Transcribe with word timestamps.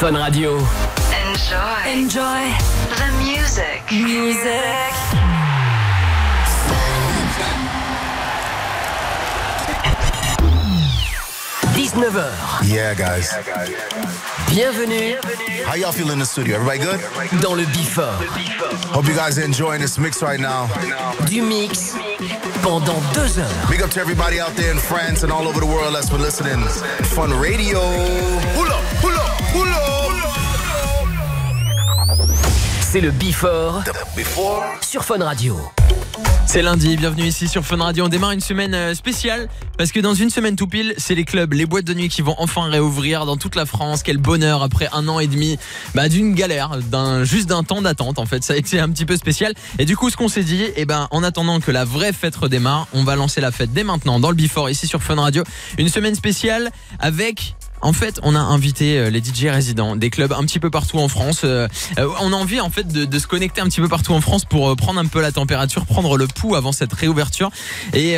Fun 0.00 0.14
Radio. 0.14 0.56
Enjoy. 0.56 1.82
Enjoy 1.86 2.54
the 2.96 3.08
music. 3.18 3.82
music.– 3.92 4.96
19h. 11.90 12.66
Yeah, 12.66 12.94
guys. 12.94 13.30
Bienvenue 14.48 15.18
How 15.66 15.74
y'all 15.74 15.92
feel 15.92 16.10
in 16.10 16.18
the 16.18 16.24
studio? 16.24 16.56
Everybody 16.56 16.78
good? 16.78 17.00
dans 17.42 17.54
le 17.54 17.66
Before. 17.66 18.14
Hope 18.94 19.06
you 19.06 19.14
guys 19.14 19.38
are 19.38 19.44
enjoying 19.44 19.82
this 19.82 19.98
mix 19.98 20.22
right 20.22 20.40
now. 20.40 20.68
Du 21.26 21.42
mix 21.42 21.94
pendant 22.62 23.02
deux 23.12 23.38
heures. 23.38 23.70
Big 23.70 23.82
up 23.82 23.90
to 23.90 24.00
everybody 24.00 24.40
out 24.40 24.54
there 24.56 24.70
in 24.70 24.78
France 24.78 25.24
and 25.24 25.30
all 25.32 25.46
over 25.46 25.60
the 25.60 25.66
world 25.66 25.94
that's 25.94 26.08
been 26.08 26.22
listening. 26.22 26.66
Fun 27.14 27.38
Radio. 27.38 27.80
Pull 28.54 28.66
up, 28.66 28.84
pull 29.00 29.12
up, 29.12 29.12
pull 29.12 29.12
up. 29.12 29.19
C'est 32.92 33.00
le 33.00 33.12
Before 33.12 33.84
Before. 34.16 34.64
sur 34.80 35.04
Fun 35.04 35.22
Radio. 35.22 35.56
C'est 36.44 36.60
lundi, 36.60 36.96
bienvenue 36.96 37.22
ici 37.22 37.46
sur 37.46 37.64
Fun 37.64 37.76
Radio. 37.76 38.06
On 38.06 38.08
démarre 38.08 38.32
une 38.32 38.40
semaine 38.40 38.74
euh, 38.74 38.94
spéciale 38.96 39.48
parce 39.78 39.92
que 39.92 40.00
dans 40.00 40.14
une 40.14 40.28
semaine 40.28 40.56
tout 40.56 40.66
pile, 40.66 40.94
c'est 40.98 41.14
les 41.14 41.24
clubs, 41.24 41.52
les 41.52 41.66
boîtes 41.66 41.84
de 41.84 41.94
nuit 41.94 42.08
qui 42.08 42.20
vont 42.20 42.34
enfin 42.38 42.64
réouvrir 42.64 43.26
dans 43.26 43.36
toute 43.36 43.54
la 43.54 43.64
France. 43.64 44.02
Quel 44.02 44.18
bonheur 44.18 44.64
après 44.64 44.88
un 44.92 45.06
an 45.06 45.20
et 45.20 45.28
demi 45.28 45.56
bah, 45.94 46.08
d'une 46.08 46.34
galère, 46.34 46.80
juste 47.22 47.48
d'un 47.48 47.62
temps 47.62 47.80
d'attente 47.80 48.18
en 48.18 48.26
fait. 48.26 48.42
Ça 48.42 48.54
a 48.54 48.56
été 48.56 48.80
un 48.80 48.88
petit 48.88 49.04
peu 49.04 49.16
spécial. 49.16 49.54
Et 49.78 49.84
du 49.84 49.96
coup, 49.96 50.10
ce 50.10 50.16
qu'on 50.16 50.26
s'est 50.26 50.42
dit, 50.42 50.64
eh 50.74 50.84
ben, 50.84 51.06
en 51.12 51.22
attendant 51.22 51.60
que 51.60 51.70
la 51.70 51.84
vraie 51.84 52.12
fête 52.12 52.34
redémarre, 52.34 52.88
on 52.92 53.04
va 53.04 53.14
lancer 53.14 53.40
la 53.40 53.52
fête 53.52 53.72
dès 53.72 53.84
maintenant 53.84 54.18
dans 54.18 54.30
le 54.30 54.36
Before 54.36 54.68
ici 54.68 54.88
sur 54.88 55.00
Fun 55.00 55.14
Radio. 55.14 55.44
Une 55.78 55.88
semaine 55.88 56.16
spéciale 56.16 56.72
avec 56.98 57.54
en 57.82 57.92
fait, 57.92 58.20
on 58.22 58.34
a 58.34 58.38
invité 58.38 58.98
euh, 58.98 59.10
les 59.10 59.20
DJ 59.20 59.46
résidents 59.46 59.96
des 59.96 60.10
clubs 60.10 60.32
un 60.32 60.42
petit 60.42 60.58
peu 60.58 60.70
partout 60.70 60.98
en 60.98 61.08
France. 61.08 61.42
Euh, 61.44 61.66
euh, 61.98 62.08
on 62.20 62.32
a 62.32 62.36
envie 62.36 62.60
en 62.60 62.70
fait 62.70 62.86
de, 62.86 63.18
se 63.18 63.26
connecter 63.26 63.60
un 63.60 63.66
petit 63.66 63.80
peu 63.80 63.88
partout 63.88 64.12
en 64.12 64.20
France 64.20 64.44
pour 64.44 64.74
prendre 64.76 65.00
un 65.00 65.06
peu 65.06 65.20
la 65.20 65.32
température, 65.32 65.84
prendre 65.86 66.16
le 66.16 66.26
pouls 66.26 66.56
avant 66.56 66.72
cette 66.72 66.92
réouverture 66.92 67.50
et, 67.92 68.16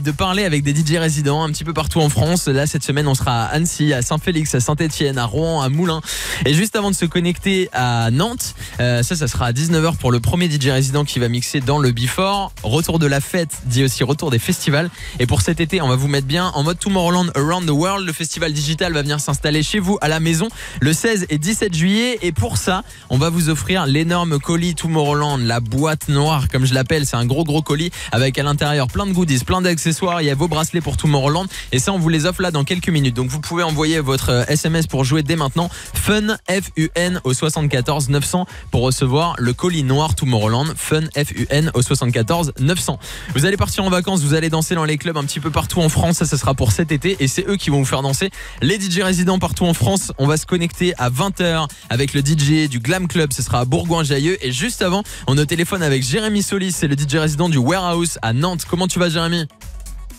de 0.00 0.10
parler 0.10 0.44
avec 0.44 0.62
des 0.62 0.74
DJ 0.74 0.96
résidents 0.96 1.42
un 1.42 1.50
petit 1.50 1.64
peu 1.64 1.72
partout 1.72 2.00
en 2.00 2.08
France. 2.08 2.48
Là, 2.48 2.66
cette 2.66 2.82
semaine, 2.82 3.06
on 3.06 3.14
sera 3.14 3.44
à 3.44 3.46
Annecy, 3.46 3.92
à 3.92 4.02
Saint-Félix, 4.02 4.54
à 4.54 4.60
Saint-Etienne, 4.60 5.18
à 5.18 5.26
Rouen, 5.26 5.60
à 5.60 5.68
Moulins. 5.68 6.00
Et 6.46 6.54
juste 6.54 6.74
avant 6.76 6.90
de 6.90 6.96
se 6.96 7.04
connecter 7.04 7.68
à 7.72 8.10
Nantes, 8.10 8.54
ça, 8.78 9.02
ça 9.02 9.28
sera 9.28 9.46
à 9.46 9.52
19h 9.52 9.96
pour 9.96 10.10
le 10.10 10.20
premier 10.20 10.50
DJ 10.50 10.68
résident 10.68 11.04
qui 11.04 11.18
va 11.18 11.28
mixer 11.28 11.60
dans 11.60 11.78
le 11.78 11.92
Before. 11.92 12.52
Retour 12.62 12.98
de 12.98 13.06
la 13.06 13.20
fête, 13.20 13.62
dit 13.66 13.84
aussi 13.84 14.04
retour 14.04 14.30
des 14.30 14.38
festivals. 14.38 14.90
Et 15.18 15.26
pour 15.26 15.42
cet 15.42 15.60
été, 15.60 15.82
on 15.82 15.88
va 15.88 15.96
vous 15.96 16.08
mettre 16.08 16.26
bien 16.26 16.48
en 16.54 16.62
mode 16.62 16.78
Tomorrowland 16.78 17.30
Around 17.34 17.66
the 17.66 17.72
World. 17.72 18.06
Le 18.06 18.12
festival 18.12 18.52
digital 18.52 18.89
va 18.92 19.02
venir 19.02 19.20
s'installer 19.20 19.62
chez 19.62 19.78
vous 19.78 19.98
à 20.00 20.08
la 20.08 20.20
maison 20.20 20.48
le 20.80 20.92
16 20.92 21.26
et 21.30 21.38
17 21.38 21.74
juillet. 21.74 22.18
Et 22.22 22.32
pour 22.32 22.56
ça, 22.56 22.82
on 23.08 23.18
va 23.18 23.30
vous 23.30 23.48
offrir 23.48 23.86
l'énorme 23.86 24.38
colis 24.38 24.74
Tomorrowland, 24.74 25.38
la 25.38 25.60
boîte 25.60 26.08
noire, 26.08 26.48
comme 26.48 26.64
je 26.64 26.74
l'appelle. 26.74 27.06
C'est 27.06 27.16
un 27.16 27.26
gros 27.26 27.44
gros 27.44 27.62
colis 27.62 27.90
avec 28.12 28.38
à 28.38 28.42
l'intérieur 28.42 28.86
plein 28.88 29.06
de 29.06 29.12
goodies, 29.12 29.44
plein 29.44 29.62
d'accessoires. 29.62 30.22
Il 30.22 30.26
y 30.26 30.30
a 30.30 30.34
vos 30.34 30.48
bracelets 30.48 30.80
pour 30.80 30.96
Tomorrowland. 30.96 31.46
Et 31.72 31.78
ça, 31.78 31.92
on 31.92 31.98
vous 31.98 32.08
les 32.08 32.26
offre 32.26 32.42
là 32.42 32.50
dans 32.50 32.64
quelques 32.64 32.88
minutes. 32.88 33.14
Donc 33.14 33.28
vous 33.28 33.40
pouvez 33.40 33.62
envoyer 33.62 34.00
votre 34.00 34.30
euh, 34.30 34.44
SMS 34.48 34.86
pour 34.86 35.04
jouer 35.04 35.22
dès 35.22 35.36
maintenant. 35.36 35.70
Fun 35.94 36.36
F-U-N 36.48 37.20
au 37.24 37.32
74 37.32 38.08
900 38.08 38.46
pour 38.70 38.82
recevoir 38.82 39.34
le 39.38 39.52
colis 39.52 39.82
noir 39.82 40.14
Tomorrowland. 40.14 40.66
Fun 40.76 41.02
F-U-N 41.14 41.70
au 41.74 41.82
74 41.82 42.52
900. 42.58 42.98
Vous 43.34 43.46
allez 43.46 43.56
partir 43.56 43.84
en 43.84 43.90
vacances, 43.90 44.22
vous 44.22 44.34
allez 44.34 44.50
danser 44.50 44.74
dans 44.74 44.84
les 44.84 44.98
clubs 44.98 45.16
un 45.16 45.24
petit 45.24 45.40
peu 45.40 45.50
partout 45.50 45.80
en 45.80 45.88
France. 45.88 46.18
Ça, 46.18 46.26
ce 46.26 46.36
sera 46.36 46.54
pour 46.54 46.72
cet 46.72 46.92
été. 46.92 47.16
Et 47.20 47.28
c'est 47.28 47.46
eux 47.48 47.56
qui 47.56 47.70
vont 47.70 47.78
vous 47.78 47.84
faire 47.84 48.02
danser. 48.02 48.30
Les 48.62 48.78
DJ 48.80 49.00
résidents 49.02 49.38
partout 49.38 49.64
en 49.66 49.74
France. 49.74 50.12
On 50.18 50.26
va 50.26 50.36
se 50.36 50.46
connecter 50.46 50.94
à 50.98 51.10
20h 51.10 51.68
avec 51.90 52.14
le 52.14 52.20
DJ 52.20 52.68
du 52.68 52.80
Glam 52.80 53.06
Club. 53.08 53.32
Ce 53.32 53.42
sera 53.42 53.60
à 53.60 53.64
Bourgoin-Jailleux. 53.64 54.38
Et 54.44 54.52
juste 54.52 54.82
avant, 54.82 55.02
on 55.26 55.36
est 55.36 55.40
au 55.42 55.44
téléphone 55.46 55.82
avec 55.82 56.02
Jérémy 56.02 56.42
Solis. 56.42 56.72
C'est 56.72 56.88
le 56.88 56.96
DJ 56.96 57.16
résident 57.16 57.48
du 57.48 57.58
Warehouse 57.58 58.18
à 58.22 58.32
Nantes. 58.32 58.64
Comment 58.68 58.88
tu 58.88 58.98
vas, 58.98 59.08
Jérémy? 59.08 59.46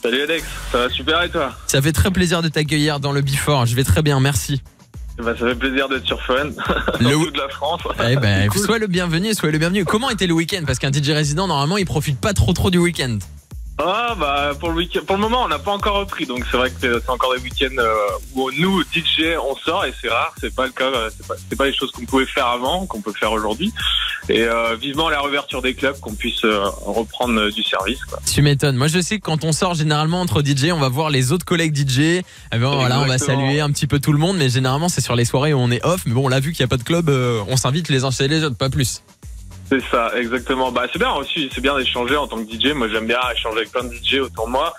Salut 0.03 0.21
Alex, 0.23 0.43
ça 0.71 0.77
va 0.79 0.89
super 0.89 1.21
et 1.23 1.29
toi? 1.29 1.51
Ça 1.67 1.81
fait 1.81 1.91
très 1.91 2.09
plaisir 2.11 2.41
de 2.41 2.47
t'accueillir 2.49 2.99
dans 2.99 3.11
le 3.11 3.21
Before. 3.21 3.65
Je 3.67 3.75
vais 3.75 3.83
très 3.83 4.01
bien, 4.01 4.19
merci. 4.19 4.61
bah, 5.19 5.33
Ça 5.39 5.45
fait 5.47 5.55
plaisir 5.55 5.87
d'être 5.89 6.05
sur 6.07 6.19
Fun, 6.23 6.45
Le- 6.99 7.11
dans 7.11 7.23
toute 7.25 7.37
la 7.37 7.49
France. 7.49 7.81
Eh 8.09 8.15
ben, 8.15 8.49
Cool. 8.65 8.79
le 8.79 8.87
bienvenu, 8.87 9.33
sois 9.35 9.51
le 9.51 9.59
bienvenu. 9.59 9.85
Comment 9.85 10.09
était 10.09 10.25
le 10.27 10.33
week-end? 10.33 10.63
Parce 10.65 10.79
qu'un 10.79 10.91
DJ 10.91 11.09
résident, 11.11 11.47
normalement, 11.47 11.77
il 11.77 11.85
profite 11.85 12.19
pas 12.19 12.33
trop 12.33 12.51
trop 12.53 12.71
du 12.71 12.79
week-end. 12.79 13.19
Ah 13.83 14.15
bah 14.19 14.51
pour 14.59 14.69
le 14.69 14.75
week 14.75 14.99
pour 15.01 15.15
le 15.15 15.21
moment 15.21 15.43
on 15.43 15.47
n'a 15.47 15.59
pas 15.59 15.71
encore 15.71 15.95
repris 15.95 16.25
donc 16.25 16.45
c'est 16.49 16.57
vrai 16.57 16.69
que 16.69 16.99
c'est 16.99 17.09
encore 17.09 17.33
des 17.35 17.41
week-ends 17.41 17.75
euh, 17.77 17.93
où 18.35 18.51
nous 18.51 18.83
DJ 18.83 19.35
on 19.41 19.55
sort 19.55 19.85
et 19.85 19.93
c'est 19.99 20.09
rare 20.09 20.33
c'est 20.39 20.53
pas 20.53 20.65
le 20.65 20.71
cas 20.71 20.91
c'est 21.15 21.27
pas 21.27 21.33
c'est 21.49 21.57
pas 21.57 21.65
les 21.65 21.73
choses 21.73 21.91
qu'on 21.91 22.05
pouvait 22.05 22.25
faire 22.25 22.47
avant 22.47 22.85
qu'on 22.85 23.01
peut 23.01 23.13
faire 23.13 23.31
aujourd'hui 23.31 23.73
et 24.29 24.43
euh, 24.43 24.75
vivement 24.75 25.09
la 25.09 25.21
réouverture 25.21 25.61
des 25.61 25.73
clubs 25.73 25.99
qu'on 25.99 26.13
puisse 26.13 26.43
euh, 26.45 26.63
reprendre 26.85 27.39
euh, 27.39 27.51
du 27.51 27.63
service 27.63 28.03
quoi. 28.05 28.19
Tu 28.25 28.41
m'étonnes. 28.41 28.75
Moi, 28.75 28.87
je 28.87 29.01
sais 29.01 29.17
que 29.17 29.23
quand 29.23 29.43
on 29.43 29.51
sort 29.51 29.73
généralement 29.73 30.21
entre 30.21 30.41
DJ, 30.41 30.71
on 30.71 30.79
va 30.79 30.89
voir 30.89 31.09
les 31.09 31.31
autres 31.31 31.45
collègues 31.45 31.75
DJ. 31.75 31.99
Eh 31.99 32.23
ben, 32.51 32.59
voilà, 32.59 32.99
on 32.99 33.05
va 33.05 33.17
saluer 33.17 33.61
un 33.61 33.71
petit 33.71 33.87
peu 33.87 33.99
tout 33.99 34.13
le 34.13 34.19
monde, 34.19 34.37
mais 34.37 34.49
généralement, 34.49 34.89
c'est 34.89 35.01
sur 35.01 35.15
les 35.15 35.25
soirées 35.25 35.53
où 35.53 35.57
on 35.57 35.71
est 35.71 35.83
off. 35.85 36.01
Mais 36.05 36.13
bon, 36.13 36.25
on 36.25 36.29
l'a 36.29 36.39
vu 36.39 36.51
qu'il 36.51 36.63
n'y 36.63 36.65
a 36.65 36.69
pas 36.69 36.77
de 36.77 36.83
club, 36.83 37.09
on 37.09 37.57
s'invite 37.57 37.89
les 37.89 38.03
uns 38.03 38.11
chez 38.11 38.27
les 38.27 38.43
autres, 38.43 38.57
pas 38.57 38.69
plus. 38.69 39.01
C'est 39.71 39.81
ça, 39.89 40.11
exactement. 40.17 40.69
Bah, 40.69 40.87
c'est 40.91 40.99
bien 40.99 41.13
aussi, 41.13 41.49
c'est 41.53 41.61
bien 41.61 41.77
d'échanger 41.77 42.17
en 42.17 42.27
tant 42.27 42.43
que 42.43 42.51
DJ. 42.51 42.73
Moi, 42.73 42.89
j'aime 42.89 43.07
bien 43.07 43.19
échanger 43.33 43.59
avec 43.59 43.71
plein 43.71 43.85
de 43.85 43.93
DJ 43.93 44.15
autour 44.15 44.47
de 44.47 44.51
moi. 44.51 44.73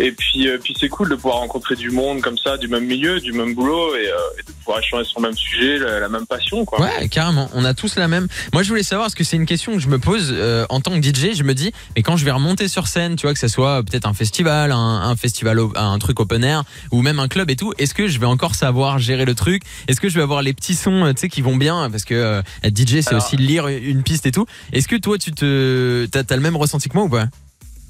Et 0.00 0.12
puis, 0.12 0.48
euh, 0.48 0.58
puis 0.62 0.74
c'est 0.78 0.88
cool 0.88 1.08
de 1.08 1.14
pouvoir 1.16 1.38
rencontrer 1.38 1.74
du 1.74 1.90
monde 1.90 2.20
comme 2.20 2.38
ça, 2.38 2.56
du 2.56 2.68
même 2.68 2.84
milieu, 2.86 3.18
du 3.20 3.32
même 3.32 3.54
boulot, 3.54 3.94
et, 3.96 4.08
euh, 4.08 4.14
et 4.38 4.42
de 4.46 4.52
pouvoir 4.52 4.78
échanger 4.78 5.04
sur 5.04 5.20
le 5.20 5.28
même 5.28 5.36
sujet, 5.36 5.78
la, 5.78 5.98
la 5.98 6.08
même 6.08 6.26
passion, 6.26 6.64
quoi. 6.64 6.80
Ouais, 6.80 7.08
carrément. 7.08 7.50
On 7.54 7.64
a 7.64 7.74
tous 7.74 7.96
la 7.96 8.06
même. 8.06 8.28
Moi, 8.52 8.62
je 8.62 8.68
voulais 8.68 8.82
savoir, 8.84 9.06
parce 9.06 9.14
que 9.16 9.24
c'est 9.24 9.36
une 9.36 9.46
question 9.46 9.72
que 9.72 9.80
je 9.80 9.88
me 9.88 9.98
pose 9.98 10.30
euh, 10.32 10.66
en 10.68 10.80
tant 10.80 10.92
que 10.92 11.02
DJ. 11.04 11.34
Je 11.34 11.42
me 11.42 11.52
dis, 11.54 11.72
mais 11.96 12.02
quand 12.02 12.16
je 12.16 12.24
vais 12.24 12.30
remonter 12.30 12.68
sur 12.68 12.86
scène, 12.86 13.16
tu 13.16 13.22
vois, 13.26 13.32
que 13.34 13.40
ce 13.40 13.48
soit 13.48 13.82
peut-être 13.82 14.06
un 14.06 14.14
festival, 14.14 14.70
un, 14.72 14.76
un 14.76 15.16
festival, 15.16 15.58
un 15.74 15.98
truc 15.98 16.20
open 16.20 16.44
air, 16.44 16.62
ou 16.92 17.02
même 17.02 17.18
un 17.18 17.26
club 17.28 17.50
et 17.50 17.56
tout, 17.56 17.72
est-ce 17.78 17.92
que 17.94 18.06
je 18.06 18.20
vais 18.20 18.26
encore 18.26 18.54
savoir 18.54 18.98
gérer 19.00 19.24
le 19.24 19.34
truc? 19.34 19.62
Est-ce 19.88 20.00
que 20.00 20.08
je 20.08 20.14
vais 20.14 20.22
avoir 20.22 20.42
les 20.42 20.52
petits 20.54 20.74
sons, 20.76 21.04
euh, 21.06 21.12
tu 21.12 21.22
sais, 21.22 21.28
qui 21.28 21.42
vont 21.42 21.56
bien? 21.56 21.90
Parce 21.90 22.04
que 22.04 22.14
euh, 22.14 22.42
être 22.62 22.76
DJ, 22.78 23.00
c'est 23.00 23.08
Alors- 23.08 23.24
aussi 23.26 23.36
lire 23.36 23.66
une 23.66 24.02
piste 24.04 24.26
et 24.26 24.32
tout. 24.32 24.46
Est-ce 24.72 24.86
que 24.86 24.96
toi, 24.96 25.18
tu 25.18 25.32
te, 25.32 26.06
t'as, 26.12 26.22
t'as 26.22 26.36
le 26.36 26.42
même 26.42 26.56
ressenti 26.56 26.88
que 26.88 26.94
moi 26.94 27.04
ou 27.04 27.08
pas? 27.08 27.26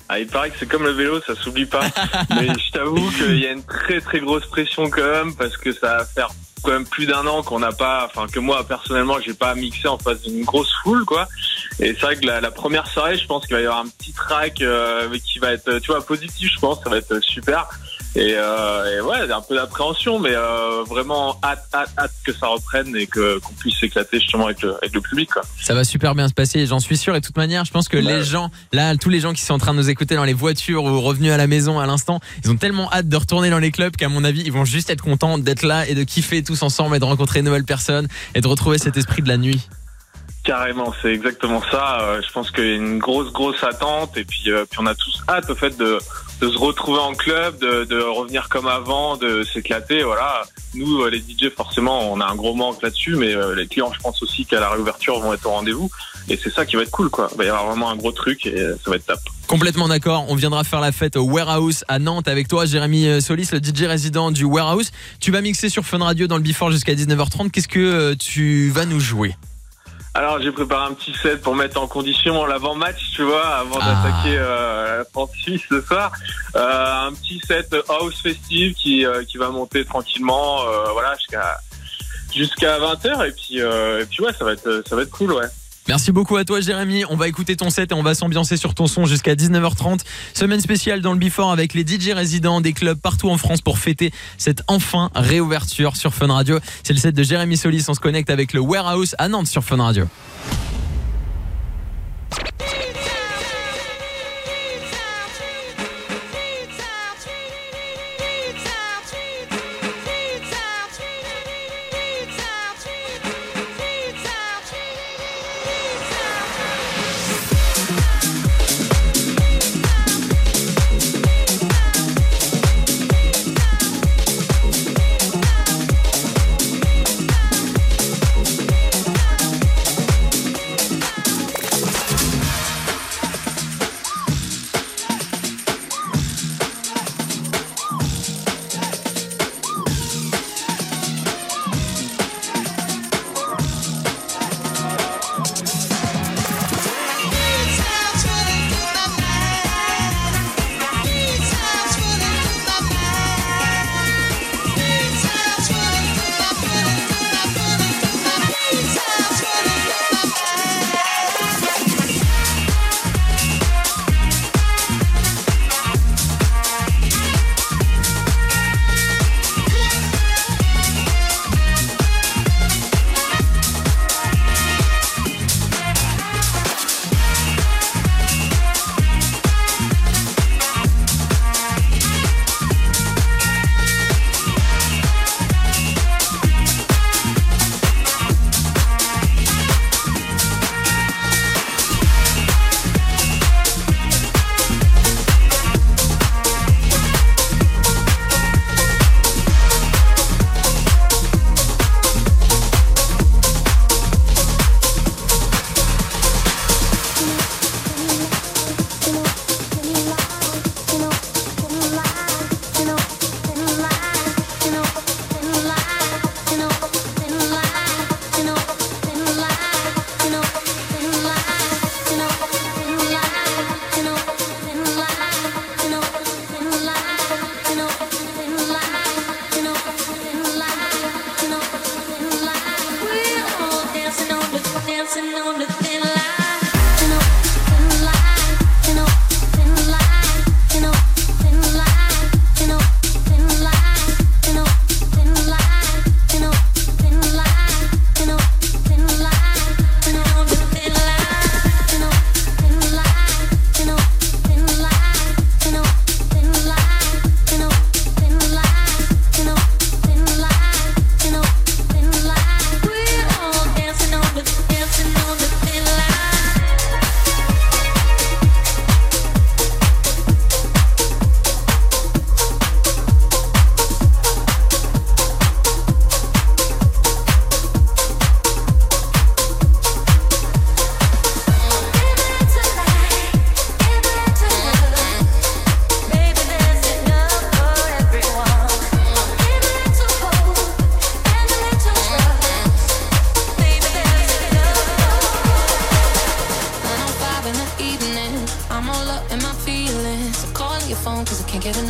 Ah, 0.08 0.18
il 0.18 0.26
paraît 0.26 0.50
que 0.50 0.56
c'est 0.58 0.68
comme 0.68 0.84
le 0.84 0.92
vélo, 0.92 1.20
ça 1.20 1.34
s'oublie 1.34 1.66
pas. 1.66 1.84
Mais 2.30 2.48
je 2.48 2.72
t'avoue 2.72 3.10
qu'il 3.10 3.38
y 3.38 3.46
a 3.46 3.52
une 3.52 3.64
très 3.64 4.00
très 4.00 4.20
grosse 4.20 4.46
pression 4.46 4.88
quand 4.88 5.02
même, 5.02 5.34
parce 5.34 5.56
que 5.56 5.72
ça 5.72 5.98
va 5.98 6.04
faire 6.04 6.28
quand 6.62 6.72
même 6.72 6.86
plus 6.86 7.06
d'un 7.06 7.26
an 7.26 7.42
qu'on 7.42 7.60
n'a 7.60 7.72
pas, 7.72 8.06
enfin 8.06 8.26
que 8.26 8.40
moi 8.40 8.66
personnellement, 8.66 9.20
j'ai 9.24 9.34
pas 9.34 9.54
mixé 9.54 9.86
en 9.86 9.98
face 9.98 10.22
d'une 10.22 10.44
grosse 10.44 10.72
foule, 10.82 11.04
quoi. 11.04 11.28
Et 11.78 11.92
c'est 11.92 12.00
vrai 12.00 12.16
que 12.16 12.26
la, 12.26 12.40
la 12.40 12.50
première 12.50 12.86
soirée, 12.86 13.16
je 13.16 13.26
pense 13.26 13.46
qu'il 13.46 13.54
va 13.54 13.62
y 13.62 13.66
avoir 13.66 13.80
un 13.80 13.88
petit 13.88 14.12
track 14.12 14.62
euh, 14.62 15.08
qui 15.24 15.38
va 15.38 15.52
être, 15.52 15.78
tu 15.78 15.92
vois, 15.92 16.04
positif, 16.04 16.50
je 16.52 16.58
pense, 16.58 16.82
ça 16.82 16.90
va 16.90 16.96
être 16.96 17.20
super. 17.20 17.68
Et, 18.20 18.34
euh, 18.36 18.96
et 18.96 19.00
ouais, 19.00 19.30
un 19.32 19.40
peu 19.40 19.54
d'appréhension, 19.54 20.18
mais 20.18 20.32
euh, 20.34 20.82
vraiment 20.88 21.38
hâte, 21.44 21.62
hâte, 21.72 21.90
hâte 21.96 22.10
que 22.26 22.32
ça 22.32 22.48
reprenne 22.48 22.96
et 22.96 23.06
que 23.06 23.38
qu'on 23.38 23.52
puisse 23.52 23.78
s'éclater 23.78 24.18
justement 24.18 24.46
avec 24.46 24.60
le, 24.60 24.74
avec 24.78 24.92
le 24.92 25.00
public, 25.00 25.30
quoi. 25.30 25.42
Ça 25.62 25.72
va 25.72 25.84
super 25.84 26.16
bien 26.16 26.26
se 26.26 26.34
passer, 26.34 26.66
j'en 26.66 26.80
suis 26.80 26.96
sûr. 26.96 27.14
Et 27.14 27.20
de 27.20 27.24
toute 27.24 27.36
manière, 27.36 27.64
je 27.64 27.70
pense 27.70 27.86
que 27.86 27.96
Ouais. 27.96 28.02
les 28.02 28.24
gens, 28.24 28.50
là, 28.72 28.96
tous 28.96 29.08
les 29.08 29.20
gens 29.20 29.32
qui 29.32 29.42
sont 29.42 29.54
en 29.54 29.58
train 29.58 29.72
de 29.72 29.78
nous 29.78 29.88
écouter 29.88 30.16
dans 30.16 30.24
les 30.24 30.32
voitures 30.32 30.82
ou 30.82 31.00
revenus 31.00 31.30
à 31.30 31.36
la 31.36 31.46
maison 31.46 31.78
à 31.78 31.86
l'instant, 31.86 32.18
ils 32.42 32.50
ont 32.50 32.56
tellement 32.56 32.92
hâte 32.92 33.08
de 33.08 33.16
retourner 33.16 33.50
dans 33.50 33.60
les 33.60 33.70
clubs 33.70 33.94
qu'à 33.94 34.08
mon 34.08 34.24
avis, 34.24 34.42
ils 34.44 34.52
vont 34.52 34.64
juste 34.64 34.90
être 34.90 35.02
contents 35.04 35.38
d'être 35.38 35.62
là 35.62 35.86
et 35.86 35.94
de 35.94 36.02
kiffer 36.02 36.42
tous 36.42 36.62
ensemble 36.64 36.96
et 36.96 36.98
de 36.98 37.04
rencontrer 37.04 37.38
de 37.40 37.44
nouvelles 37.44 37.64
personnes 37.64 38.08
et 38.34 38.40
de 38.40 38.48
retrouver 38.48 38.78
cet 38.78 38.96
esprit 38.96 39.22
de 39.22 39.28
la 39.28 39.36
nuit. 39.36 39.60
Carrément, 40.44 40.94
c'est 41.02 41.12
exactement 41.12 41.62
ça. 41.70 42.00
Euh, 42.00 42.22
je 42.26 42.32
pense 42.32 42.50
qu'il 42.50 42.64
y 42.64 42.70
a 42.72 42.74
une 42.74 42.98
grosse, 42.98 43.32
grosse 43.32 43.62
attente 43.62 44.16
et 44.16 44.24
puis, 44.24 44.50
euh, 44.50 44.64
puis 44.68 44.80
on 44.80 44.86
a 44.86 44.94
tous 44.94 45.22
hâte 45.28 45.50
au 45.50 45.54
fait 45.54 45.76
de, 45.76 45.98
de 46.40 46.48
se 46.50 46.58
retrouver 46.58 47.00
en 47.00 47.14
club, 47.14 47.58
de, 47.58 48.00
revenir 48.00 48.48
comme 48.48 48.68
avant, 48.68 49.16
de 49.16 49.42
s'éclater. 49.42 50.02
Voilà. 50.02 50.42
Nous, 50.74 51.02
euh, 51.02 51.10
les 51.10 51.18
DJ, 51.18 51.50
forcément, 51.54 52.12
on 52.12 52.20
a 52.20 52.26
un 52.26 52.34
gros 52.36 52.54
manque 52.54 52.82
là-dessus, 52.82 53.16
mais 53.16 53.34
euh, 53.34 53.54
les 53.54 53.66
clients, 53.66 53.92
je 53.92 54.00
pense 54.00 54.22
aussi 54.22 54.44
qu'à 54.44 54.60
la 54.60 54.70
réouverture 54.70 55.18
vont 55.18 55.32
être 55.32 55.46
au 55.46 55.50
rendez-vous. 55.50 55.90
Et 56.28 56.38
c'est 56.40 56.50
ça 56.50 56.66
qui 56.66 56.76
va 56.76 56.82
être 56.82 56.90
cool, 56.90 57.10
quoi. 57.10 57.28
Il 57.32 57.38
va 57.38 57.44
y 57.44 57.48
avoir 57.48 57.66
vraiment 57.66 57.90
un 57.90 57.96
gros 57.96 58.12
truc 58.12 58.46
et 58.46 58.60
euh, 58.60 58.76
ça 58.84 58.90
va 58.90 58.96
être 58.96 59.06
top. 59.06 59.20
Complètement 59.46 59.88
d'accord. 59.88 60.26
On 60.28 60.34
viendra 60.34 60.62
faire 60.62 60.80
la 60.80 60.92
fête 60.92 61.16
au 61.16 61.22
Warehouse 61.22 61.84
à 61.88 61.98
Nantes 61.98 62.28
avec 62.28 62.48
toi, 62.48 62.66
Jérémy 62.66 63.20
Solis, 63.22 63.48
le 63.52 63.58
DJ 63.58 63.84
résident 63.84 64.30
du 64.30 64.44
Warehouse. 64.44 64.90
Tu 65.20 65.30
vas 65.32 65.40
mixer 65.40 65.70
sur 65.70 65.84
Fun 65.84 65.98
Radio 65.98 66.26
dans 66.26 66.36
le 66.36 66.42
Before 66.42 66.70
jusqu'à 66.70 66.94
19h30. 66.94 67.50
Qu'est-ce 67.50 67.68
que 67.68 68.14
tu 68.14 68.70
vas 68.70 68.84
nous 68.84 69.00
jouer? 69.00 69.34
Alors 70.18 70.40
j'ai 70.42 70.50
préparé 70.50 70.84
un 70.90 70.94
petit 70.94 71.14
set 71.14 71.40
pour 71.42 71.54
mettre 71.54 71.80
en 71.80 71.86
condition 71.86 72.44
l'avant-match, 72.44 72.98
tu 73.14 73.22
vois, 73.22 73.46
avant 73.58 73.78
Ah. 73.80 74.02
d'attaquer 74.02 74.36
euh, 74.36 74.98
la 74.98 75.04
France-Suisse 75.04 75.62
ce 75.68 75.80
soir. 75.80 76.10
Euh, 76.56 77.06
un 77.06 77.12
petit 77.12 77.40
set 77.46 77.72
house 77.88 78.20
festive 78.20 78.74
qui, 78.74 79.06
euh, 79.06 79.22
qui 79.22 79.38
va 79.38 79.50
monter 79.50 79.84
tranquillement, 79.84 80.62
euh, 80.62 80.90
voilà, 80.92 81.14
jusqu'à 81.14 81.60
jusqu'à 82.34 82.78
20h 82.80 83.28
et 83.28 83.30
puis 83.30 83.60
euh, 83.62 84.02
et 84.02 84.06
puis 84.06 84.24
ouais, 84.24 84.32
ça 84.36 84.44
va 84.44 84.54
être 84.54 84.82
ça 84.88 84.96
va 84.96 85.02
être 85.02 85.10
cool, 85.10 85.32
ouais. 85.34 85.46
Merci 85.88 86.12
beaucoup 86.12 86.36
à 86.36 86.44
toi 86.44 86.60
Jérémy. 86.60 87.04
On 87.08 87.16
va 87.16 87.28
écouter 87.28 87.56
ton 87.56 87.70
set 87.70 87.92
et 87.92 87.94
on 87.94 88.02
va 88.02 88.14
s'ambiancer 88.14 88.58
sur 88.58 88.74
ton 88.74 88.86
son 88.86 89.06
jusqu'à 89.06 89.34
19h30. 89.34 90.00
Semaine 90.34 90.60
spéciale 90.60 91.00
dans 91.00 91.12
le 91.12 91.18
Before 91.18 91.50
avec 91.50 91.72
les 91.72 91.80
DJ 91.80 92.10
résidents 92.10 92.60
des 92.60 92.74
clubs 92.74 93.00
partout 93.00 93.30
en 93.30 93.38
France 93.38 93.62
pour 93.62 93.78
fêter 93.78 94.12
cette 94.36 94.62
enfin 94.68 95.10
réouverture 95.14 95.96
sur 95.96 96.12
Fun 96.12 96.26
Radio. 96.26 96.58
C'est 96.82 96.92
le 96.92 96.98
set 96.98 97.14
de 97.14 97.22
Jérémy 97.22 97.56
Solis. 97.56 97.86
On 97.88 97.94
se 97.94 98.00
connecte 98.00 98.28
avec 98.28 98.52
le 98.52 98.60
Warehouse 98.60 99.14
à 99.16 99.28
Nantes 99.28 99.46
sur 99.46 99.64
Fun 99.64 99.82
Radio. 99.82 100.04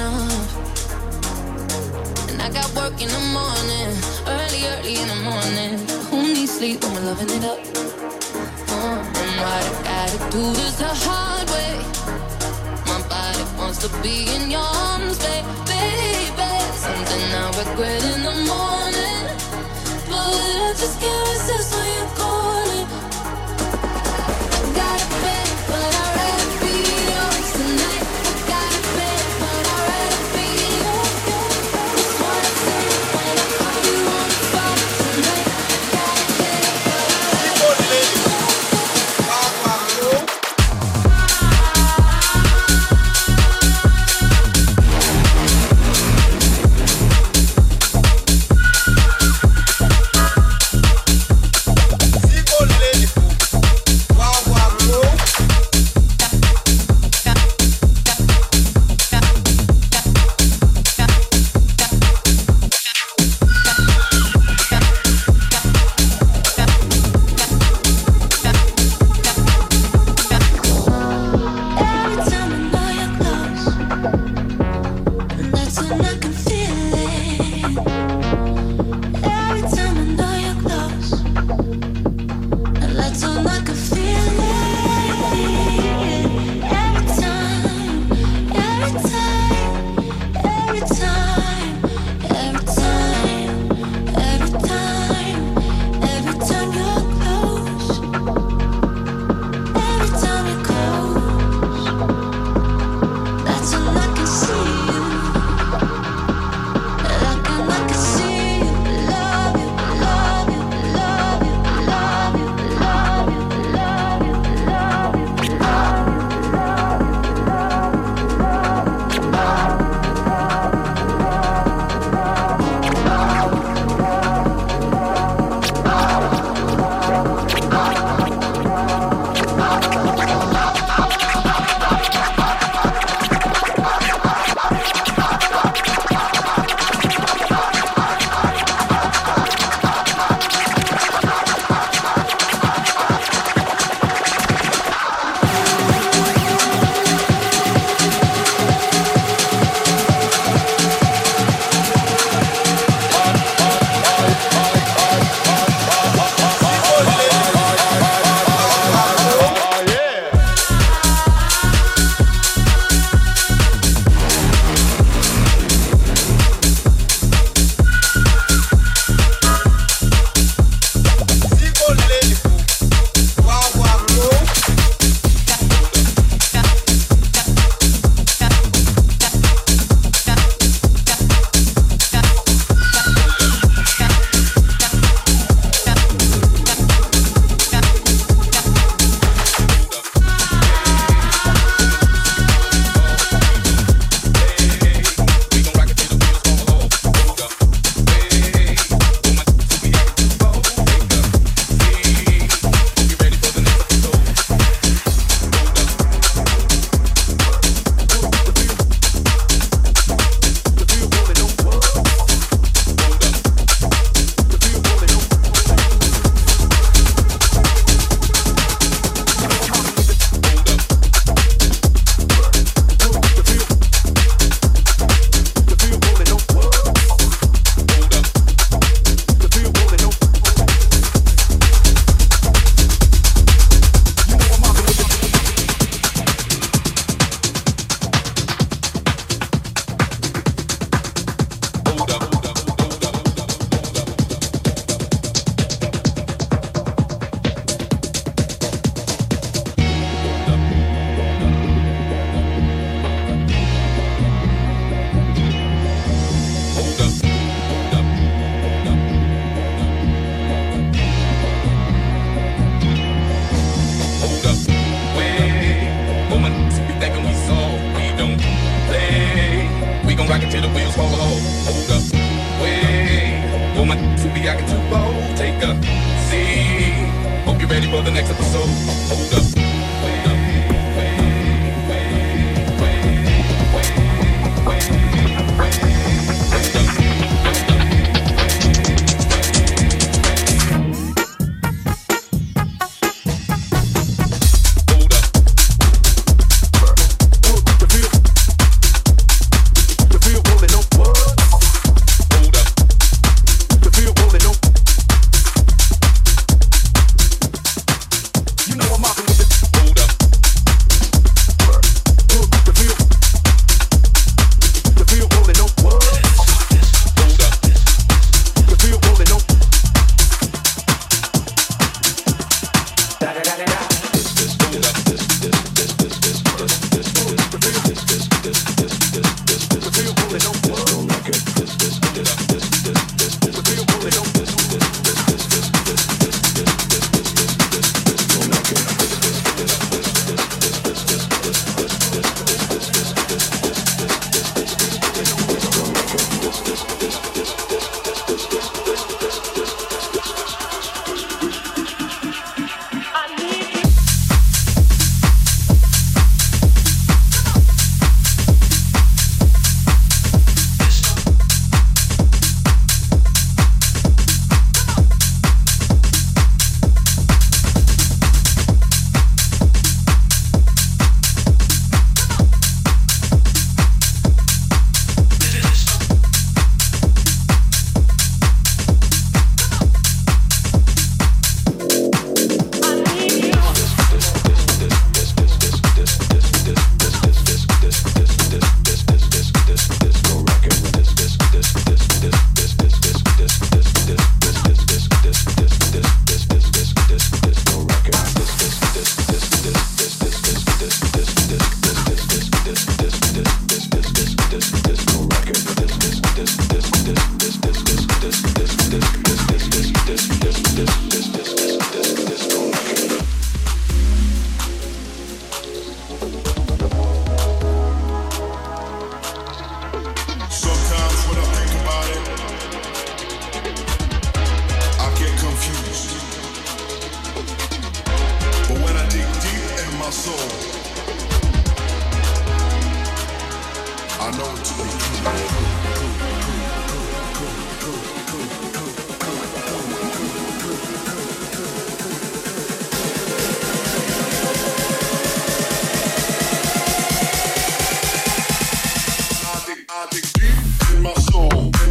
enough. 0.08 0.54
And 2.30 2.40
I 2.42 2.48
got 2.50 2.68
work 2.74 3.00
in 3.00 3.08
the 3.08 3.24
morning, 3.38 3.90
early, 4.26 4.60
early 4.72 4.94
in 5.02 5.08
the 5.08 5.20
morning. 5.30 5.72
Who 6.10 6.18
needs 6.34 6.52
sleep 6.58 6.82
when 6.82 6.94
we're 6.94 7.06
loving 7.10 7.30
it 7.30 7.44
up? 7.44 7.58
Oh, 8.70 8.98
and 9.22 9.32
what 9.40 9.64
I 9.64 9.82
gotta 9.90 10.18
do 10.30 10.42
this 10.58 10.74
the 10.78 10.90
hard 11.04 11.48
way. 11.54 11.74
My 12.90 13.00
body 13.08 13.44
wants 13.58 13.78
to 13.84 13.88
be 14.02 14.16
in 14.34 14.50
your 14.50 14.68
arms, 14.86 15.18
baby. 15.18 15.46
Something 16.86 17.24
I 17.42 17.46
regret 17.60 18.02
in 18.12 18.20
the 18.28 18.36
morning, 18.52 19.24
but 20.08 20.38
I 20.66 20.74
just 20.76 21.00
can't 21.00 21.28
resist. 21.28 21.67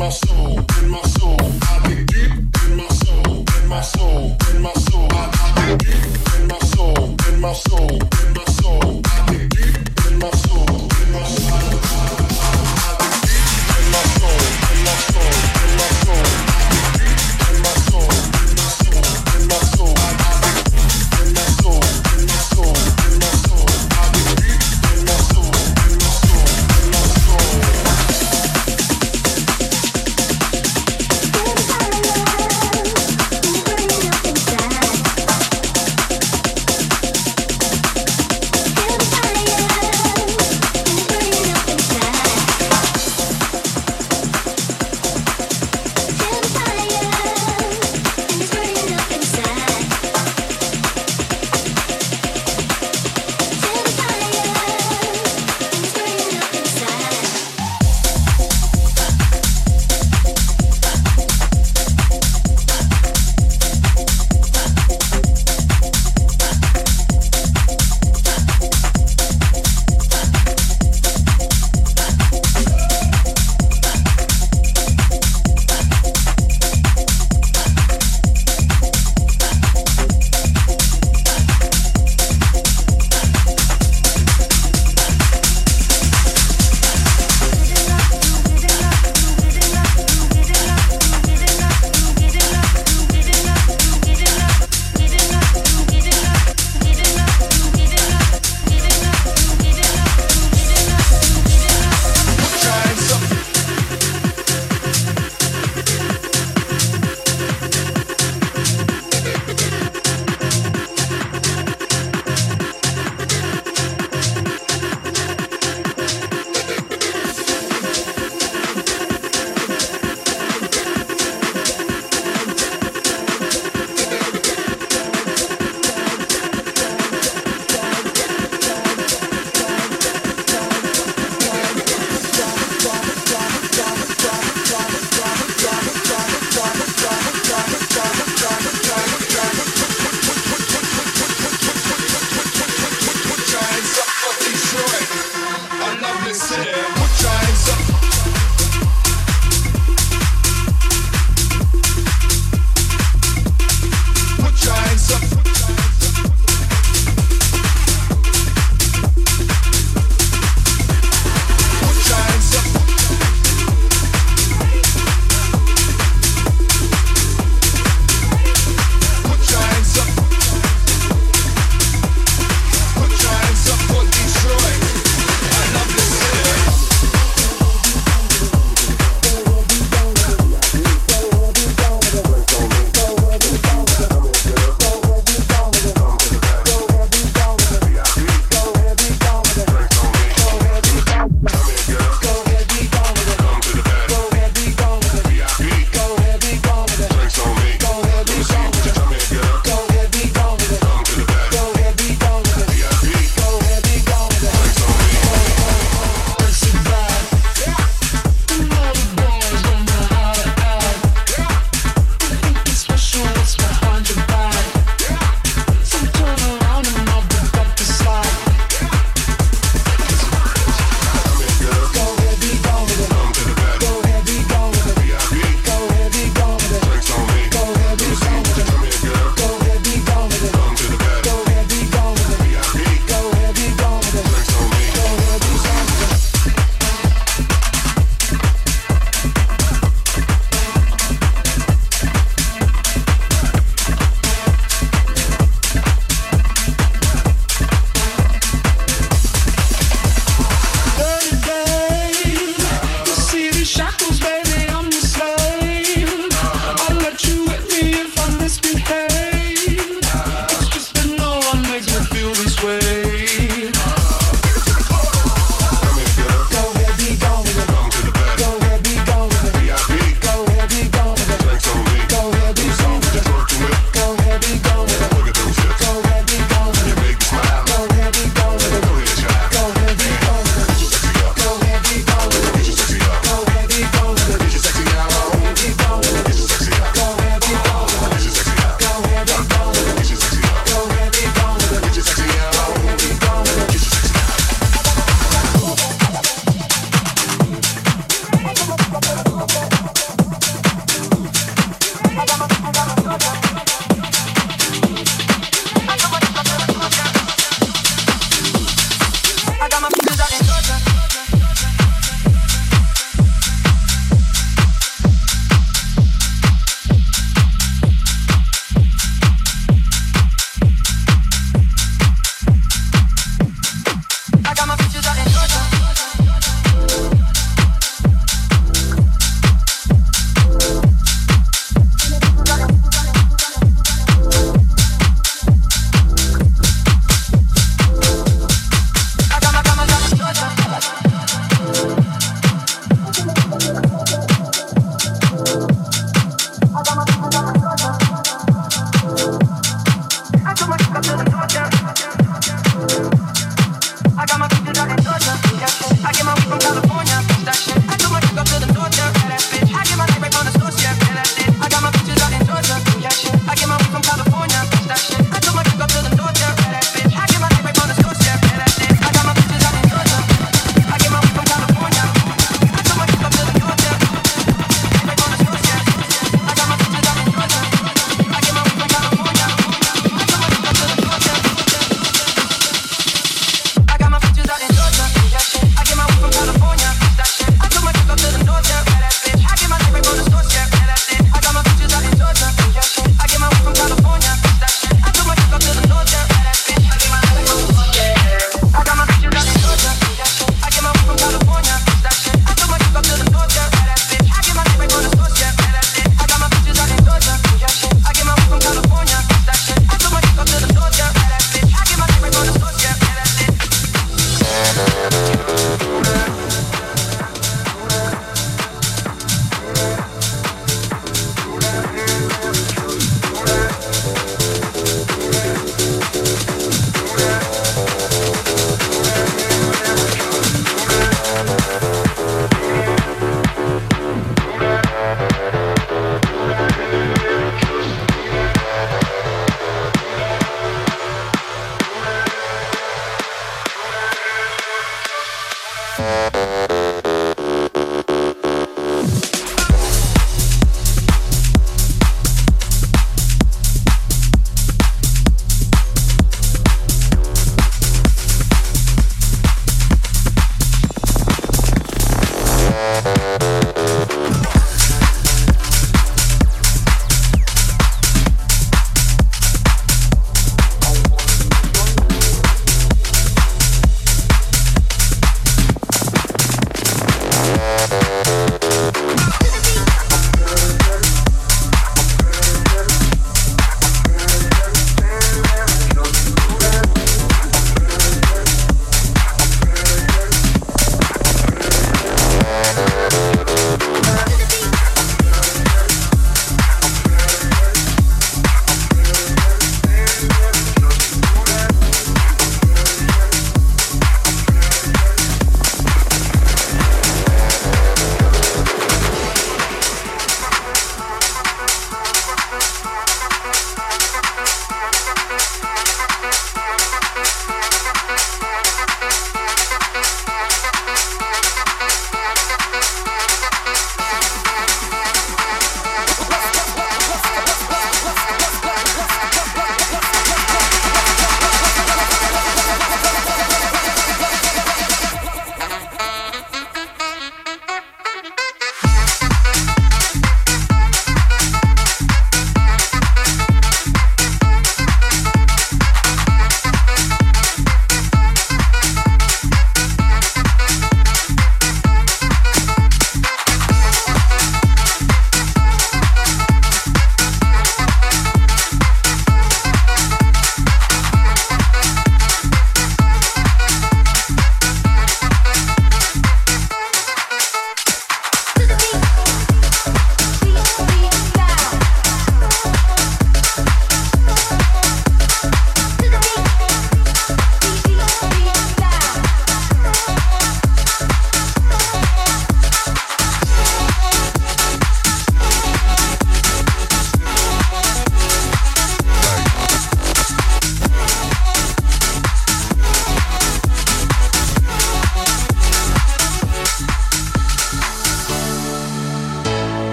My 0.00 0.08
soul, 0.08 0.58
in 0.82 0.88
my 0.88 1.02
soul, 1.02 1.36
in 2.64 2.76
my 2.76 2.88
soul, 2.88 3.44
and 7.28 7.40
my 7.42 7.52
soul. 7.52 8.29